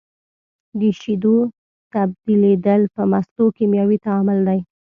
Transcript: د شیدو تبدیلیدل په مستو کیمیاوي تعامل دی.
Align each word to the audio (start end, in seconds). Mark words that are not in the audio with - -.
د 0.79 0.81
شیدو 0.99 1.35
تبدیلیدل 1.93 2.81
په 2.95 3.01
مستو 3.11 3.45
کیمیاوي 3.57 3.97
تعامل 4.05 4.37
دی. 4.47 4.59